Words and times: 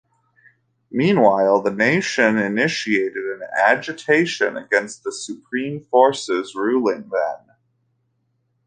Meanwhile, 0.91 1.61
the 1.61 1.69
nation 1.69 2.39
initiated 2.39 3.23
an 3.23 3.41
agitation 3.55 4.57
against 4.57 5.03
the 5.03 5.11
supreme 5.11 5.85
forces 5.91 6.55
ruling 6.55 7.07
then. 7.09 7.47